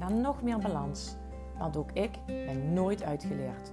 [0.00, 1.16] naar nog meer balans.
[1.58, 3.70] Want ook ik ben nooit uitgeleerd.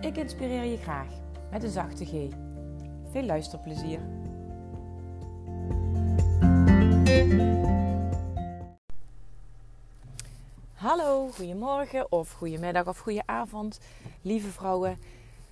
[0.00, 1.08] Ik inspireer je graag
[1.50, 2.10] met een zachte G.
[3.10, 4.00] Veel luisterplezier.
[10.74, 13.80] Hallo, goedemorgen of goedemiddag of goedenavond,
[14.22, 14.98] lieve vrouwen,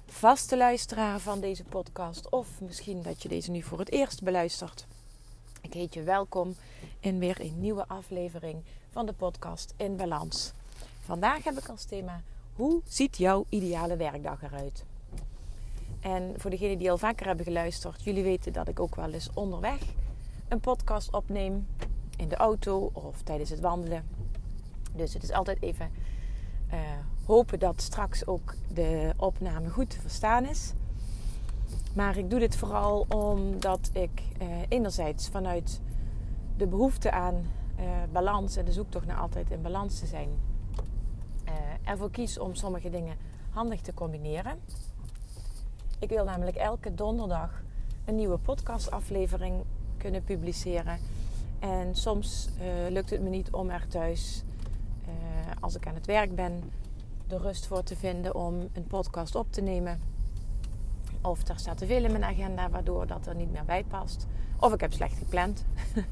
[0.06, 4.86] vaste luisteraar van deze podcast of misschien dat je deze nu voor het eerst beluistert.
[5.62, 6.54] Ik heet je welkom
[7.00, 10.52] in weer een nieuwe aflevering van de podcast In Balans.
[11.00, 12.22] Vandaag heb ik als thema:
[12.54, 14.84] hoe ziet jouw ideale werkdag eruit?
[16.00, 19.30] En voor degenen die al vaker hebben geluisterd, jullie weten dat ik ook wel eens
[19.34, 19.80] onderweg
[20.48, 21.66] een podcast opneem
[22.16, 24.04] in de auto of tijdens het wandelen.
[24.94, 25.90] Dus het is altijd even
[26.72, 26.78] uh,
[27.24, 30.72] hopen dat straks ook de opname goed te verstaan is.
[31.94, 35.80] Maar ik doe dit vooral omdat ik uh, enerzijds vanuit
[36.56, 37.34] de behoefte aan
[37.80, 40.28] uh, balans en de zoektocht naar altijd in balans te zijn,
[41.44, 41.52] uh,
[41.84, 43.16] ervoor kies om sommige dingen
[43.50, 44.58] handig te combineren.
[45.98, 47.62] Ik wil namelijk elke donderdag
[48.04, 49.62] een nieuwe podcastaflevering
[49.96, 50.98] kunnen publiceren.
[51.58, 54.42] En soms uh, lukt het me niet om er thuis,
[55.60, 56.70] als ik aan het werk ben,
[57.26, 60.11] de rust voor te vinden om een podcast op te nemen.
[61.22, 64.26] Of er staat te veel in mijn agenda waardoor dat er niet meer bij past.
[64.58, 65.64] Of ik heb slecht gepland.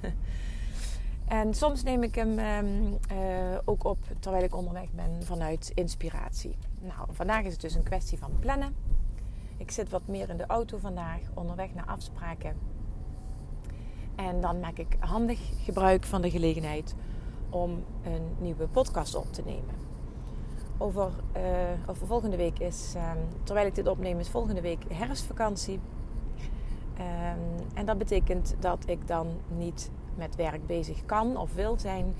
[1.40, 6.56] en soms neem ik hem um, uh, ook op terwijl ik onderweg ben vanuit inspiratie.
[6.80, 8.74] Nou, vandaag is het dus een kwestie van plannen.
[9.56, 12.56] Ik zit wat meer in de auto vandaag, onderweg naar afspraken.
[14.16, 16.94] En dan maak ik handig gebruik van de gelegenheid
[17.50, 19.89] om een nieuwe podcast op te nemen.
[20.82, 21.42] Over, uh,
[21.86, 25.80] over volgende week is, um, terwijl ik dit opneem, is volgende week herfstvakantie.
[26.98, 29.26] Um, en dat betekent dat ik dan
[29.56, 32.14] niet met werk bezig kan of wil zijn.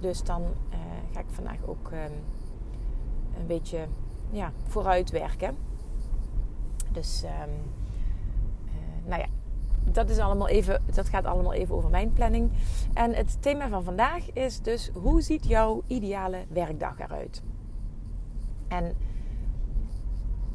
[0.00, 0.76] Dus dan uh,
[1.12, 2.12] ga ik vandaag ook um,
[3.38, 3.86] een beetje
[4.30, 5.56] ja, vooruit werken.
[6.92, 7.30] Dus uh,
[9.04, 9.26] nou ja,
[9.92, 12.52] dat, is allemaal even, dat gaat allemaal even over mijn planning.
[12.92, 17.42] En het thema van vandaag is dus: hoe ziet jouw ideale werkdag eruit?
[18.68, 18.96] En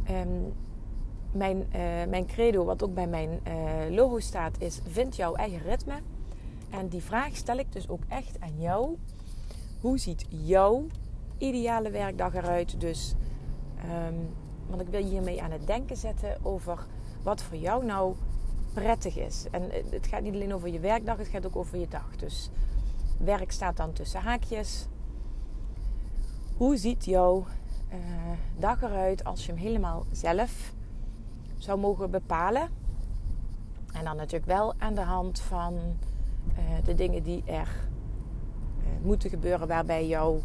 [0.10, 0.54] um,
[1.32, 5.62] mijn, uh, mijn credo, wat ook bij mijn uh, logo staat, is: vind jouw eigen
[5.62, 6.00] ritme.
[6.70, 8.98] En die vraag stel ik dus ook echt aan jou.
[9.82, 10.86] Hoe ziet jouw
[11.38, 12.80] ideale werkdag eruit?
[12.82, 13.16] Dus,
[14.08, 14.30] um,
[14.68, 16.86] want ik wil je hiermee aan het denken zetten over
[17.24, 18.16] wat voor jou nou
[18.74, 19.46] prettig is.
[19.52, 22.16] En het gaat niet alleen over je werkdag, het gaat ook over je dag.
[22.16, 22.50] Dus
[23.18, 24.88] werk staat dan tussen haakjes.
[26.58, 27.46] Hoe ziet jouw
[27.92, 27.98] uh,
[28.58, 30.74] dag eruit als je hem helemaal zelf
[31.58, 32.70] zou mogen bepalen.
[33.94, 37.70] En dan natuurlijk wel aan de hand van uh, de dingen die er
[38.80, 40.42] uh, moeten gebeuren waarbij jouw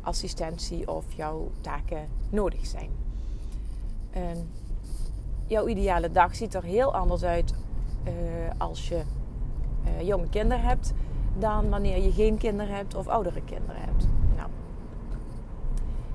[0.00, 2.90] assistentie of jouw taken nodig zijn.
[4.16, 4.22] Uh,
[5.46, 7.54] jouw ideale dag ziet er heel anders uit
[8.58, 9.02] als je
[10.00, 10.92] jonge kinderen hebt
[11.38, 14.06] dan wanneer je geen kinderen hebt of oudere kinderen hebt.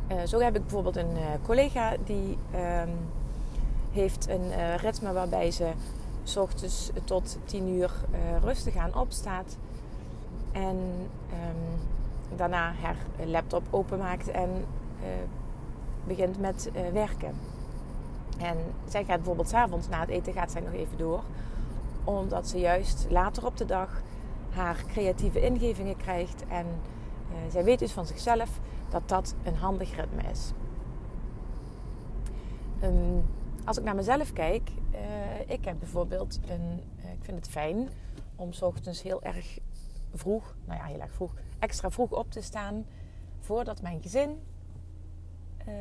[0.08, 2.90] Nou, zo heb ik bijvoorbeeld een collega die ehm,
[3.92, 5.72] heeft een uh, ritme waarbij ze
[6.24, 7.92] s ochtends tot 10 uur
[8.42, 9.58] rustig aan opstaat.
[10.52, 10.78] En
[11.32, 11.80] um,
[12.38, 14.50] daarna haar laptop openmaakt en
[16.04, 17.34] begint met werken.
[18.38, 18.58] En
[18.88, 21.22] zij gaat bijvoorbeeld s'avonds na het eten gaat zij nog even door.
[22.04, 24.02] Omdat ze juist later op de dag
[24.50, 26.44] haar creatieve ingevingen krijgt.
[26.48, 26.66] En
[27.52, 28.50] zij weet dus van zichzelf
[28.90, 30.52] dat dat een handig ritme is.
[32.84, 33.26] Um,
[33.66, 35.00] als ik naar mezelf kijk, uh,
[35.48, 36.82] ik heb bijvoorbeeld een.
[37.00, 37.90] Uh, ik vind het fijn
[38.36, 39.60] om s ochtends heel erg
[40.14, 42.86] vroeg, nou ja, heel erg vroeg, extra vroeg op te staan
[43.40, 44.30] voordat mijn gezin
[45.68, 45.74] uh,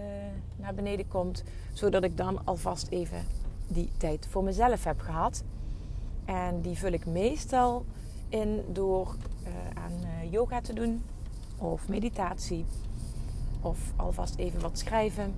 [0.56, 3.24] naar beneden komt, zodat ik dan alvast even
[3.68, 5.44] die tijd voor mezelf heb gehad.
[6.24, 7.84] En die vul ik meestal
[8.28, 9.16] in door
[9.74, 11.02] aan yoga te doen
[11.58, 12.64] of meditatie
[13.66, 15.34] of alvast even wat schrijven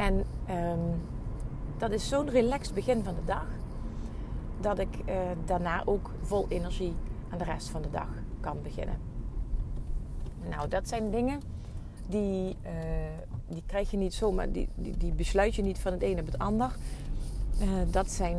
[0.00, 1.00] en um,
[1.78, 3.46] dat is zo'n relaxed begin van de dag.
[4.60, 5.14] Dat ik uh,
[5.44, 6.94] daarna ook vol energie
[7.30, 8.08] aan de rest van de dag
[8.40, 8.98] kan beginnen.
[10.48, 11.40] Nou, dat zijn dingen
[12.06, 12.70] die, uh,
[13.48, 16.26] die krijg je niet zomaar, die, die, die, besluit je niet van het een op
[16.26, 16.76] het ander.
[17.60, 18.36] Uh, dat zijn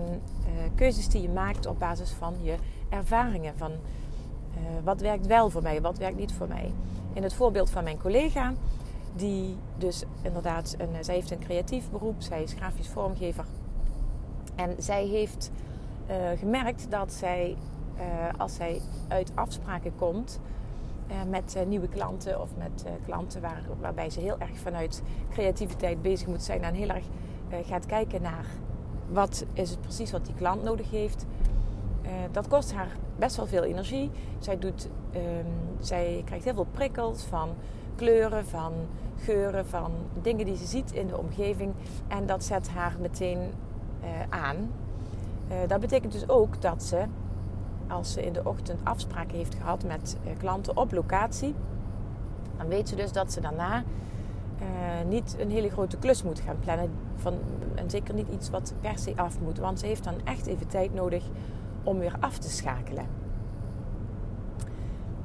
[0.75, 2.55] keuzes die je maakt op basis van je
[2.89, 3.57] ervaringen.
[3.57, 3.71] Van
[4.83, 6.71] wat werkt wel voor mij, wat werkt niet voor mij.
[7.13, 8.53] In het voorbeeld van mijn collega,
[9.15, 13.45] die dus inderdaad, een, zij heeft een creatief beroep, zij is grafisch vormgever.
[14.55, 15.51] En zij heeft
[16.37, 17.57] gemerkt dat zij,
[18.37, 20.39] als zij uit afspraken komt,
[21.29, 26.43] met nieuwe klanten of met klanten waar, waarbij ze heel erg vanuit creativiteit bezig moet
[26.43, 27.05] zijn en heel erg
[27.65, 28.45] gaat kijken naar
[29.11, 31.25] wat is het precies wat die klant nodig heeft.
[32.31, 34.11] Dat kost haar best wel veel energie.
[34.39, 35.45] Zij, doet, um,
[35.79, 37.49] zij krijgt heel veel prikkels van
[37.95, 38.73] kleuren, van
[39.17, 41.73] geuren, van dingen die ze ziet in de omgeving.
[42.07, 43.39] En dat zet haar meteen
[44.29, 44.71] aan.
[45.67, 47.05] dat betekent dus ook dat ze
[47.87, 51.55] als ze in de ochtend afspraken heeft gehad met eh, klanten op locatie,
[52.57, 53.83] dan weet ze dus dat ze daarna
[55.07, 56.91] niet een hele grote klus moet gaan plannen.
[57.15, 57.33] Van,
[57.75, 59.57] en zeker niet iets wat per se af moet.
[59.57, 61.23] Want ze heeft dan echt even tijd nodig
[61.83, 63.05] om weer af te schakelen.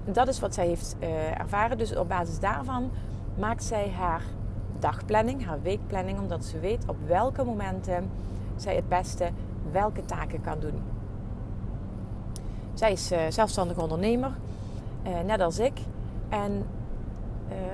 [0.05, 1.79] Dat is wat zij heeft uh, ervaren.
[1.79, 2.91] Dus op basis daarvan
[3.39, 4.23] maakt zij haar
[4.79, 8.11] dagplanning, haar weekplanning, omdat ze weet op welke momenten
[8.57, 9.31] zij het beste
[9.73, 10.83] welke taken kan doen.
[12.75, 14.31] Zij is uh, zelfstandig ondernemer,
[15.07, 15.81] uh, net als ik.
[16.29, 16.67] En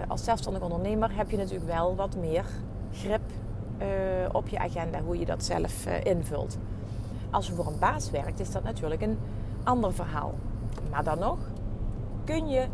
[0.08, 2.44] als zelfstandig ondernemer heb je natuurlijk wel wat meer
[2.92, 3.20] grip
[4.32, 6.58] op je agenda, hoe je dat zelf invult.
[7.32, 9.18] Als je voor een baas werkt, is dat natuurlijk een
[9.64, 10.34] ander verhaal.
[10.90, 11.38] Maar dan nog
[12.24, 12.66] kun je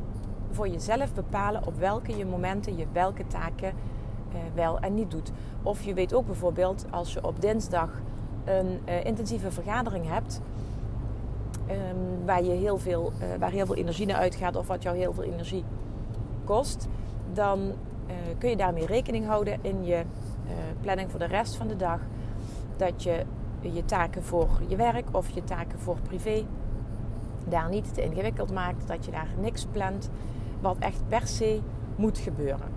[0.51, 3.73] voor jezelf bepalen op welke je momenten je welke taken
[4.55, 5.33] wel en niet doet.
[5.63, 7.91] Of je weet ook bijvoorbeeld als je op dinsdag
[8.45, 10.41] een intensieve vergadering hebt
[11.71, 14.97] um, waar, je heel veel, uh, waar heel veel energie naar uitgaat of wat jou
[14.97, 15.65] heel veel energie
[16.45, 16.89] kost,
[17.33, 17.73] dan
[18.39, 20.03] kun je daarmee rekening houden in je
[20.81, 22.01] planning voor de rest van de dag.
[22.77, 23.25] Dat je
[23.61, 26.45] je taken voor je werk of je taken voor privé
[27.49, 28.89] daar niet te ingewikkeld maakt.
[28.89, 30.11] Dat je daar niks plant
[30.61, 31.61] wat echt per se
[31.97, 32.69] moet gebeuren.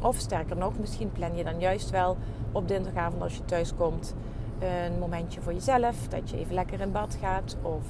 [0.00, 2.16] Of sterker nog, misschien plan je dan juist wel
[2.52, 4.14] op dinsdagavond als je thuis komt
[4.62, 6.08] een momentje voor jezelf.
[6.08, 7.84] Dat je even lekker in bad gaat of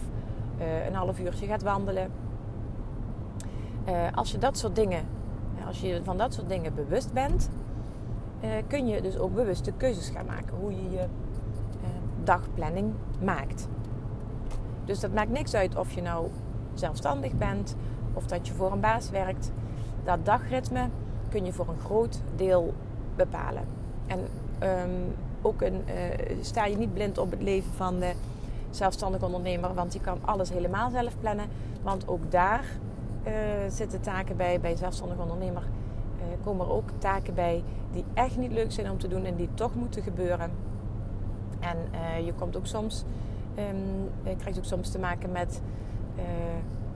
[0.60, 2.10] uh, een half uurtje gaat wandelen.
[3.88, 5.04] Uh, als je dat soort dingen,
[5.66, 7.50] als je van dat soort dingen bewust bent,
[8.44, 11.04] uh, kun je dus ook bewuste keuzes gaan maken hoe je je
[12.24, 13.68] dagplanning maakt.
[14.84, 16.26] Dus dat maakt niks uit of je nou
[16.74, 17.76] zelfstandig bent
[18.12, 19.52] of dat je voor een baas werkt.
[20.04, 20.88] Dat dagritme
[21.28, 22.74] kun je voor een groot deel
[23.16, 23.64] bepalen.
[24.06, 24.18] En
[24.62, 25.82] um, ook een,
[26.40, 28.12] sta je niet blind op het leven van de
[28.70, 31.46] zelfstandig ondernemer, want die kan alles helemaal zelf plannen.
[31.82, 32.64] Want ook daar
[33.26, 33.32] uh,
[33.68, 35.62] zitten taken bij, bij zelfstandig ondernemer.
[35.62, 39.36] Uh, komen er ook taken bij die echt niet leuk zijn om te doen en
[39.36, 40.50] die toch moeten gebeuren.
[41.62, 43.04] En uh, je komt ook soms,
[43.58, 45.62] um, krijgt ook soms te maken met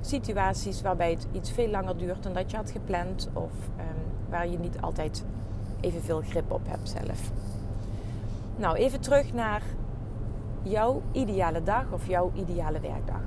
[0.01, 3.29] situaties waarbij het iets veel langer duurt dan dat je had gepland.
[3.33, 5.25] Of um, waar je niet altijd
[5.81, 7.31] evenveel grip op hebt zelf.
[8.57, 9.63] Nou, even terug naar
[10.63, 13.21] jouw ideale dag of jouw ideale werkdag.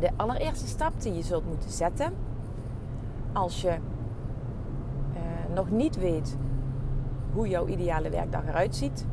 [0.00, 2.12] De allereerste stap die je zult moeten zetten
[3.32, 3.78] als je
[5.56, 6.36] nog niet weet
[7.32, 9.06] hoe jouw ideale werkdag eruit ziet,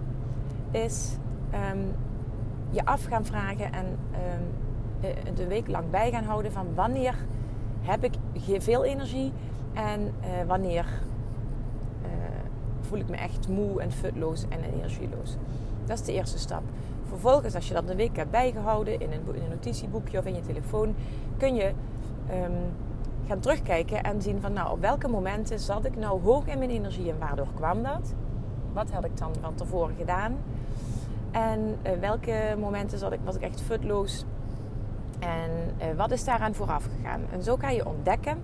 [0.74, 1.18] is
[1.72, 1.96] um,
[2.70, 7.16] je af gaan vragen en um, de week lang bij gaan houden van wanneer
[7.82, 8.14] heb ik
[8.60, 9.32] veel energie
[9.74, 10.86] en uh, wanneer
[12.02, 12.10] uh,
[12.82, 15.38] voel ik me echt moe en futloos en energieloos.
[15.86, 16.62] Dat is de eerste stap.
[17.08, 20.36] Vervolgens, als je dat een week hebt bijgehouden in een, in een notitieboekje of in
[20.36, 20.96] je telefoon,
[21.38, 21.72] kun je
[22.32, 22.54] um,
[23.28, 26.70] gaan terugkijken en zien van nou, op welke momenten zat ik nou hoog in mijn
[26.70, 28.14] energie en waardoor kwam dat?
[28.74, 30.38] Wat had ik dan van tevoren gedaan?
[31.34, 34.26] En uh, welke momenten ik, was ik echt futloos?
[35.20, 37.22] En uh, wat is daaraan vooraf gegaan?
[37.32, 38.38] En zo kan je ontdekken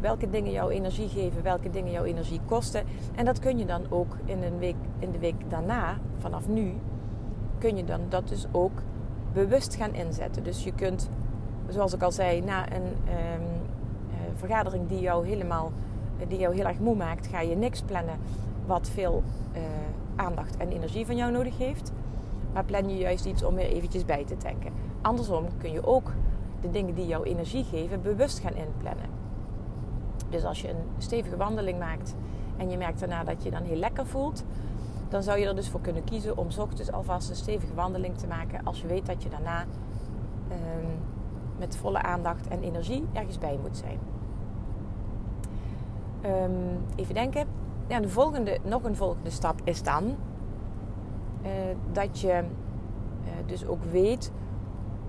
[0.00, 2.84] welke dingen jouw energie geven, welke dingen jouw energie kosten.
[3.14, 6.74] En dat kun je dan ook in, een week, in de week daarna, vanaf nu,
[7.58, 8.82] kun je dan dat dus ook
[9.32, 10.42] bewust gaan inzetten.
[10.42, 11.10] Dus je kunt,
[11.68, 13.46] zoals ik al zei, na een um,
[14.34, 15.72] vergadering die jou helemaal
[16.28, 18.18] die jou heel erg moe maakt, ga je niks plannen
[18.66, 19.62] wat veel uh,
[20.16, 21.92] aandacht en energie van jou nodig heeft.
[22.52, 24.72] Maar plan je juist iets om weer eventjes bij te tanken.
[25.00, 26.12] Andersom kun je ook
[26.60, 29.06] de dingen die jou energie geven bewust gaan inplannen.
[30.28, 32.14] Dus als je een stevige wandeling maakt
[32.56, 34.44] en je merkt daarna dat je dan heel lekker voelt,
[35.08, 38.26] dan zou je er dus voor kunnen kiezen om ochtends alvast een stevige wandeling te
[38.26, 39.60] maken als je weet dat je daarna
[40.50, 40.98] um,
[41.58, 43.98] met volle aandacht en energie ergens bij moet zijn.
[46.20, 46.52] Ehm,
[46.96, 47.55] even denken.
[47.88, 50.16] Ja, de volgende, nog een volgende stap is dan
[51.42, 51.50] eh,
[51.92, 52.44] dat je
[53.46, 54.32] dus ook weet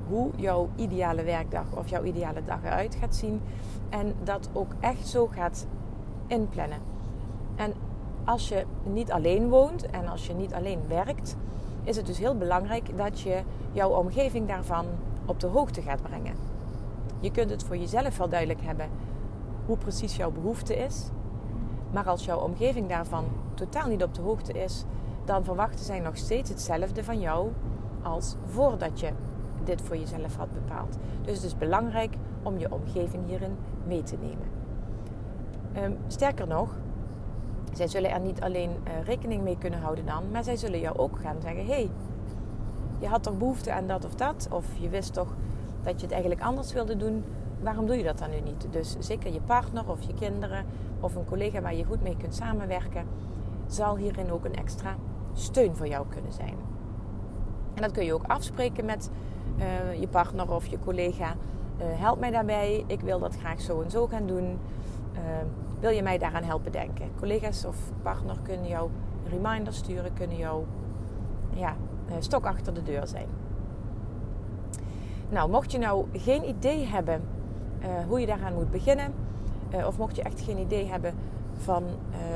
[0.08, 3.42] hoe jouw ideale werkdag of jouw ideale dag eruit gaat zien.
[3.90, 5.68] En dat ook echt zo gaat
[6.28, 6.80] inplannen.
[7.56, 7.74] En
[8.26, 11.36] als je niet alleen woont en als je niet alleen werkt,
[11.84, 13.42] is het dus heel belangrijk dat je
[13.72, 14.86] jouw omgeving daarvan
[15.26, 16.36] op de hoogte gaat brengen.
[17.20, 18.90] Je kunt het voor jezelf wel duidelijk hebben
[19.66, 21.10] hoe precies jouw behoefte is.
[21.98, 24.84] Maar als jouw omgeving daarvan totaal niet op de hoogte is,
[25.26, 27.52] dan verwachten zij nog steeds hetzelfde van jou
[28.02, 29.10] als voordat je
[29.64, 30.98] dit voor jezelf had bepaald.
[31.22, 34.48] Dus het is belangrijk om je omgeving hierin mee te nemen.
[35.74, 36.76] Ehm, sterker nog,
[37.74, 40.98] zij zullen er niet alleen uh, rekening mee kunnen houden dan, maar zij zullen jou
[40.98, 41.90] ook gaan zeggen: hey,
[43.00, 45.36] je had toch behoefte aan dat of dat, of je wist toch
[45.84, 47.24] dat je het eigenlijk anders wilde doen.
[47.62, 48.68] Waarom doe je dat dan nu niet?
[48.72, 50.66] Dus zeker je partner of je kinderen
[51.00, 53.06] of een collega waar je goed mee kunt samenwerken,
[53.68, 54.96] zal hierin ook een extra
[55.34, 56.56] steun voor jou kunnen zijn.
[57.74, 59.12] En dat kun je ook afspreken met
[59.58, 61.36] uh, je partner of je collega.
[61.80, 64.60] Uh, help mij daarbij, ik wil dat graag zo en zo gaan doen.
[65.14, 65.20] Uh,
[65.80, 67.10] wil je mij daaraan helpen denken?
[67.20, 68.90] Collega's of partner kunnen jou
[69.30, 70.64] reminders sturen, kunnen jou
[71.54, 71.76] ja,
[72.20, 73.28] stok achter de deur zijn.
[75.30, 77.22] Nou, mocht je nou geen idee hebben
[78.08, 79.14] hoe je daaraan moet beginnen,
[79.86, 81.14] of mocht je echt geen idee hebben
[81.58, 81.84] van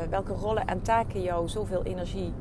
[0.10, 2.33] welke rollen en taken jou zoveel energie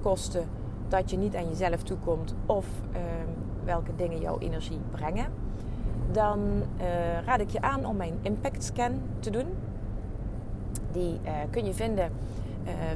[0.00, 0.44] kosten
[0.88, 3.28] dat je niet aan jezelf toekomt, of ehm,
[3.64, 5.26] welke dingen jouw energie brengen,
[6.12, 6.40] dan
[7.24, 9.46] raad ik je aan om mijn impact scan te doen.
[10.92, 12.12] Die kun je vinden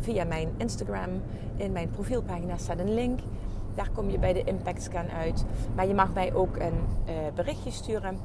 [0.01, 1.11] via mijn Instagram.
[1.57, 3.21] In mijn profielpagina staat een link.
[3.75, 5.45] Daar kom je bij de impact scan uit.
[5.75, 6.75] Maar je mag mij ook een
[7.35, 8.17] berichtje sturen,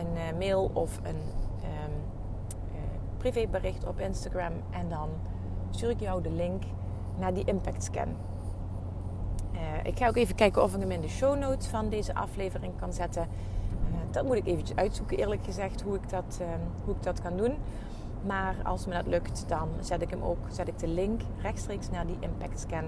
[0.00, 1.20] een mail of een
[1.62, 1.92] um,
[3.16, 4.52] privébericht op Instagram.
[4.70, 5.08] En dan
[5.70, 6.62] stuur ik jou de link
[7.18, 8.08] naar die impact scan.
[9.52, 12.14] Eh, ik ga ook even kijken of ik hem in de show notes van deze
[12.14, 13.28] aflevering kan zetten.
[14.10, 16.46] Dat moet ik eventjes uitzoeken, eerlijk gezegd, hoe ik, dat, uh,
[16.84, 17.54] hoe ik dat kan doen.
[18.26, 21.90] Maar als me dat lukt, dan zet ik hem ook, zet ik de link rechtstreeks
[21.90, 22.84] naar die Impact Scan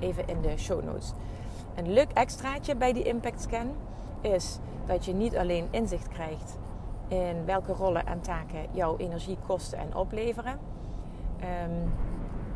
[0.00, 1.12] even in de show notes.
[1.74, 3.70] Een leuk extraatje bij die Impact Scan
[4.26, 6.58] is dat je niet alleen inzicht krijgt
[7.08, 10.58] in welke rollen en taken jouw energie kosten en opleveren.
[11.40, 11.92] Um,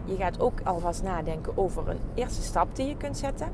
[0.05, 3.49] je gaat ook alvast nadenken over een eerste stap die je kunt zetten.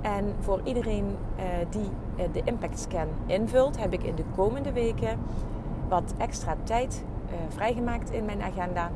[0.00, 4.72] En voor iedereen uh, die uh, de Impact Scan invult, heb ik in de komende
[4.72, 5.18] weken
[5.88, 8.90] wat extra tijd uh, vrijgemaakt in mijn agenda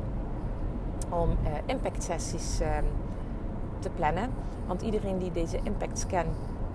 [1.09, 1.29] om
[1.65, 2.83] impact sessies ehm,
[3.79, 4.29] te plannen.
[4.67, 6.25] Want iedereen die deze Impact Scan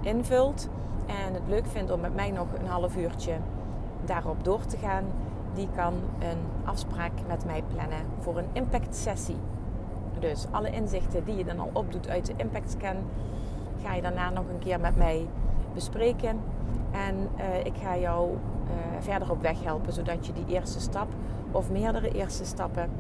[0.02, 0.68] invult
[1.06, 3.35] en het leuk vindt om met mij nog een half uurtje
[4.04, 5.04] daarop door te gaan,
[5.54, 9.37] die kan een afspraak met mij plannen voor een impact sessie.
[10.18, 12.97] Dus alle inzichten die je dan al opdoet uit de impact scan,
[13.82, 15.26] ga je daarna nog een keer met mij
[15.75, 16.40] bespreken.
[16.90, 18.38] En uh, ik ga jou uh,
[18.99, 21.09] verder op weg helpen, zodat je die eerste stap
[21.50, 22.90] of meerdere eerste stappen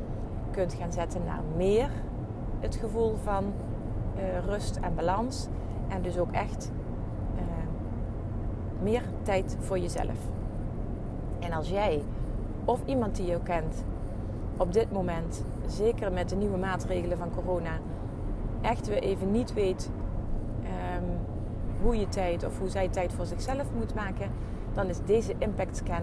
[0.50, 1.90] kunt gaan zetten naar meer
[2.60, 3.44] het gevoel van
[4.16, 5.48] uh, rust en balans.
[5.88, 6.70] En dus ook echt
[8.82, 10.18] meer tijd voor jezelf.
[11.38, 12.02] En als jij
[12.64, 13.84] of iemand die je kent
[14.56, 17.78] op dit moment, zeker met de nieuwe maatregelen van corona,
[18.60, 19.90] echt weer even niet weet
[20.62, 21.18] um,
[21.82, 24.30] hoe je tijd of hoe zij tijd voor zichzelf moet maken,
[24.74, 26.02] dan is deze Impact Scan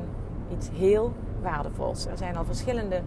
[0.52, 2.06] iets heel waardevols.
[2.06, 3.02] Er zijn al verschillende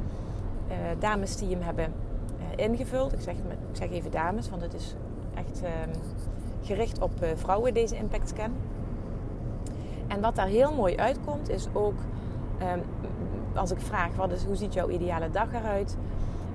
[0.69, 1.93] uh, dames die hem hebben
[2.38, 3.12] uh, ingevuld.
[3.12, 4.95] Ik zeg, ik zeg, even dames, want het is
[5.35, 6.00] echt um,
[6.62, 8.50] gericht op uh, vrouwen, deze Impact Scan.
[10.12, 11.95] En wat daar heel mooi uitkomt, is ook
[12.62, 12.83] um,
[13.54, 15.97] als ik vraag wat is, hoe ziet jouw ideale dag eruit,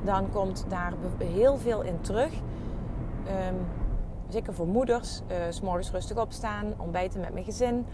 [0.04, 2.34] dan komt daar heel veel in terug.
[2.34, 3.56] Um,
[4.30, 7.86] zeker voor moeders, uh, s morgens rustig opstaan, ontbijten met mijn gezin,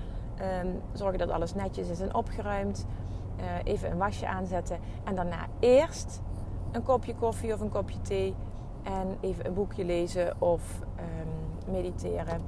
[0.62, 2.86] um, zorgen dat alles netjes is en opgeruimd,
[3.40, 6.22] uh, even een wasje aanzetten en daarna eerst
[6.72, 8.36] een kopje koffie of een kopje thee
[8.84, 10.80] en even een boekje lezen of
[11.72, 12.42] mediteren.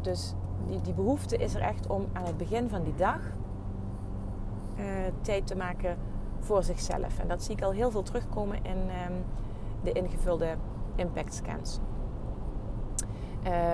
[0.00, 0.34] Dus
[0.66, 3.20] die, die behoefte is er echt om aan het begin van die dag
[4.76, 4.84] uh,
[5.20, 5.96] tijd te maken
[6.38, 7.18] voor zichzelf.
[7.18, 9.24] En dat zie ik al heel veel terugkomen in um,
[9.82, 10.54] de ingevulde
[10.94, 11.78] impact scans.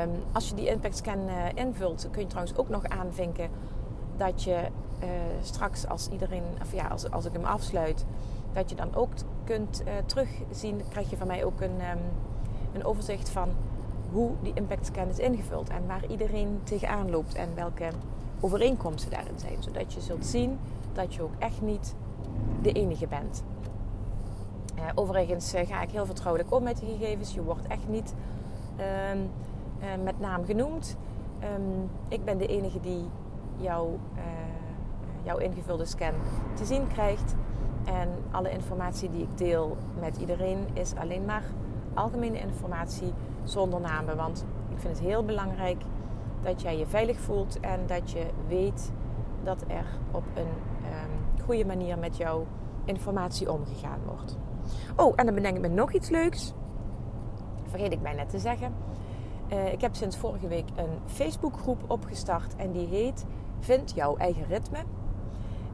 [0.02, 3.50] Um, als je die impact scan uh, invult, kun je trouwens ook nog aanvinken
[4.16, 4.68] dat je
[5.02, 5.08] uh,
[5.40, 8.04] straks als iedereen, of ja, als, als ik hem afsluit,
[8.52, 9.10] dat je dan ook
[9.44, 11.98] kunt terugzien, krijg je van mij ook een, um,
[12.72, 13.48] een overzicht van
[14.12, 17.88] hoe die impact scan is ingevuld en waar iedereen tegenaan loopt en welke
[18.40, 19.62] overeenkomsten daarin zijn.
[19.62, 20.58] Zodat je zult zien
[20.92, 21.94] dat je ook echt niet
[22.62, 23.42] de enige bent.
[24.94, 27.34] overigens ga ik heel vertrouwelijk om met die gegevens.
[27.34, 28.14] Je wordt echt niet
[28.76, 30.96] ehm, met naam genoemd.
[31.38, 31.60] Ehm,
[32.08, 33.04] ik ben de enige die
[33.56, 33.98] jouw,
[35.22, 36.14] jouw ingevulde scan
[36.54, 37.34] te zien krijgt.
[37.84, 41.42] En alle informatie die ik deel met iedereen is alleen maar
[41.98, 43.12] algemene informatie
[43.44, 44.16] zonder namen.
[44.16, 45.82] Want ik vind het heel belangrijk
[46.42, 48.92] dat jij je veilig voelt en dat je weet
[49.42, 52.46] dat er op een um, goede manier met jouw
[52.84, 54.38] informatie omgegaan wordt.
[54.96, 56.52] Oh, en dan bedenk ik me nog iets leuks.
[57.66, 58.74] Vergeet ik net te zeggen.
[59.52, 63.24] Uh, ik heb sinds vorige week een Facebookgroep opgestart en die heet
[63.60, 64.78] Vind jouw eigen ritme.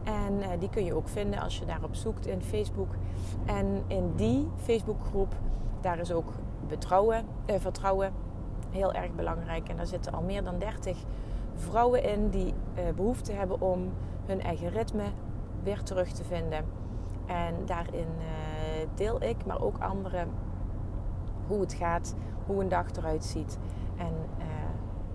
[0.04, 2.94] En uh, die kun je ook vinden als je daarop zoekt in Facebook.
[3.44, 5.34] En in die Facebookgroep,
[5.84, 6.32] daar is ook
[6.70, 8.12] uh, vertrouwen
[8.70, 9.68] heel erg belangrijk.
[9.68, 11.04] En daar zitten al meer dan 30
[11.54, 13.92] vrouwen in die uh, behoefte hebben om
[14.26, 15.04] hun eigen ritme
[15.62, 16.64] weer terug te vinden.
[17.26, 18.06] En daarin
[18.94, 20.28] deel ik, maar ook anderen,
[21.46, 22.14] hoe het gaat,
[22.46, 23.58] hoe een dag eruit ziet.
[23.96, 24.12] En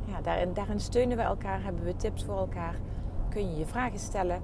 [0.05, 2.75] ja, daarin, daarin steunen we elkaar, hebben we tips voor elkaar.
[3.29, 4.41] Kun je je vragen stellen.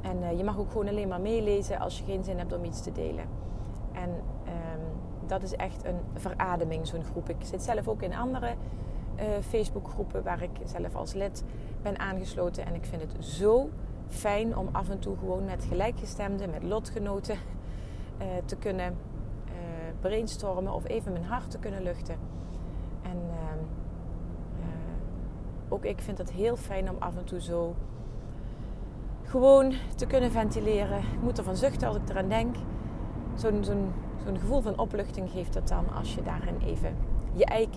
[0.00, 2.64] En uh, je mag ook gewoon alleen maar meelezen als je geen zin hebt om
[2.64, 3.24] iets te delen.
[3.92, 4.10] En
[5.26, 7.28] dat is echt een verademing, zo'n groep.
[7.28, 8.54] Ik zit zelf ook in andere
[9.16, 11.44] uh, Facebookgroepen waar ik zelf als lid
[11.82, 12.66] ben aangesloten.
[12.66, 13.70] En ik vind het zo
[14.08, 17.36] fijn om af en toe gewoon met gelijkgestemden, met lotgenoten
[18.18, 18.96] uh, te kunnen
[20.00, 22.16] brainstormen of even mijn hart te kunnen luchten.
[23.02, 23.58] En ehm,
[25.68, 27.74] ook ik vind het heel fijn om af en toe zo
[29.22, 30.98] gewoon te kunnen ventileren.
[30.98, 32.56] Ik moet ervan zuchten als ik eraan denk.
[33.34, 36.96] Zo'n gevoel van opluchting geeft het dan als je daarin even
[37.32, 37.68] je ei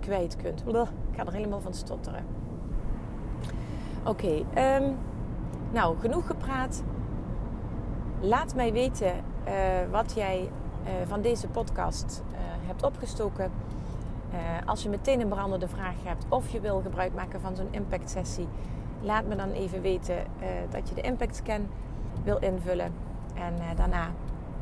[0.00, 0.62] kwijt kunt.
[1.10, 2.24] Ik ga er helemaal van stotteren.
[4.04, 4.96] Oké, um,
[5.70, 6.82] nou genoeg gepraat.
[8.20, 9.52] Laat mij weten uh,
[9.90, 13.50] wat jij uh, van deze podcast uh, hebt opgestoken.
[14.66, 18.10] als je meteen een brandende vraag hebt of je wil gebruik maken van zo'n impact
[18.10, 18.48] sessie
[19.00, 20.16] laat me dan even weten
[20.70, 21.68] dat je de impact scan
[22.24, 22.92] wil invullen.
[23.34, 24.10] En daarna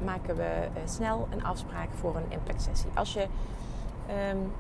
[0.05, 2.91] maken we uh, snel een afspraak voor een impact sessie.
[2.95, 3.27] Als je
[4.31, 4.53] um,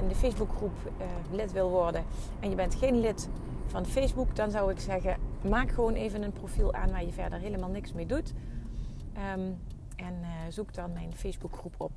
[0.00, 0.72] in de Facebookgroep
[1.30, 2.04] lid wil worden
[2.40, 3.28] en je bent geen lid
[3.66, 5.16] van Facebook, dan zou ik zeggen:
[5.48, 8.32] maak gewoon even een profiel aan waar je verder helemaal niks mee doet.
[9.34, 9.58] Um,
[9.96, 10.14] en
[10.48, 11.92] zoek dan mijn Facebookgroep op,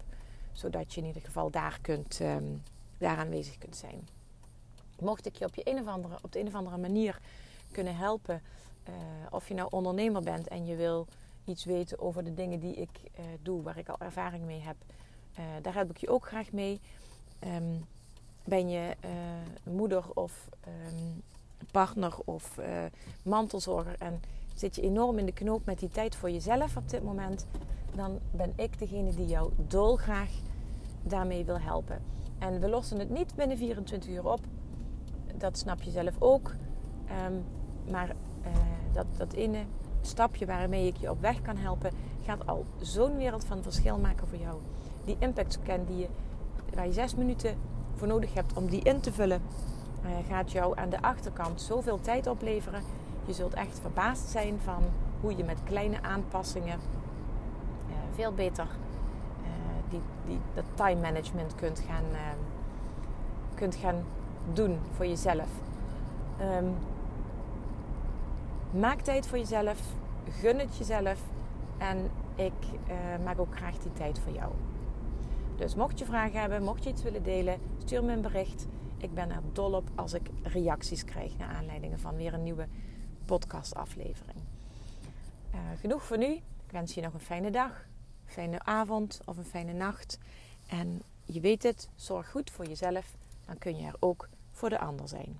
[0.52, 2.62] zodat je in ieder geval daar, kunt, um,
[3.00, 4.08] aanwezig kunt zijn
[5.02, 7.20] mocht ik je op, je een of andere, op de een of andere manier
[7.72, 8.42] kunnen helpen,
[9.30, 11.08] of je nou ondernemer bent en je wil
[11.50, 14.76] iets weten over de dingen die ik uh, doe, waar ik al ervaring mee heb,
[15.40, 16.80] uh, daar help ik je ook graag mee.
[17.44, 17.86] Um,
[18.44, 18.96] ben je
[19.64, 21.22] moeder of um,
[21.72, 22.60] partner of
[23.24, 24.22] mantelzorger en
[24.56, 27.46] zit je enorm in de knoop met die tijd voor jezelf op dit moment,
[27.96, 30.30] dan ben ik degene die jou dolgraag
[31.04, 32.02] daarmee wil helpen.
[32.40, 34.40] En we lossen het niet binnen 24 uur op
[35.40, 36.56] dat snap je zelf ook.
[37.08, 37.34] Ehm,
[37.92, 38.16] maar
[38.94, 39.64] dat, dat ene
[40.02, 41.92] stapje waarmee ik je op weg kan helpen,
[42.26, 44.56] gaat al zo'n wereld van verschil maken voor jou.
[45.06, 46.08] Die impact scan die je,
[46.74, 47.58] waar je zes minuten
[47.96, 49.42] voor nodig hebt om die in te vullen,
[50.06, 52.82] uh, gaat jou aan de achterkant zoveel tijd opleveren.
[53.26, 54.84] Je zult echt verbaasd zijn van
[55.22, 56.80] hoe je met kleine aanpassingen
[57.88, 58.68] uh, veel beter
[59.90, 62.06] die, die, dat time management kunt gaan,
[63.54, 64.04] kunt gaan
[64.54, 65.48] doen voor jezelf.
[66.42, 66.76] Um,
[68.74, 69.82] maak tijd voor jezelf.
[70.30, 71.22] Gun het jezelf.
[71.78, 72.54] En ik
[72.90, 74.52] uh, maak ook graag die tijd voor jou.
[75.56, 78.68] Dus mocht je vragen hebben, mocht je iets willen delen, stuur me een bericht.
[78.98, 82.68] Ik ben er dol op als ik reacties krijg naar aanleiding van weer een nieuwe
[83.26, 84.40] podcastaflevering.
[85.54, 86.32] Uh, genoeg voor nu.
[86.66, 87.86] Ik wens je nog een fijne dag,
[88.26, 90.20] fijne avond of een fijne nacht.
[90.68, 93.18] En je weet het, zorg goed voor jezelf
[93.50, 95.40] dan kun je er ook voor de ander zijn.